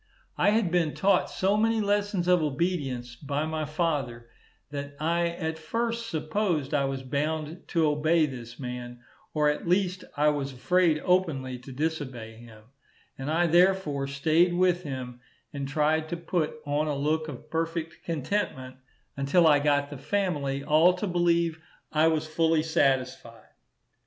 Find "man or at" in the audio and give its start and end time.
8.59-9.67